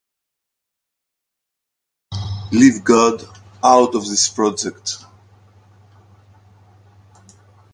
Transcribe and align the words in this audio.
Leave 2.51 2.83
god 2.83 3.23
out 3.63 3.93
of 3.93 4.01
this 4.07 4.27
project. 4.29 5.05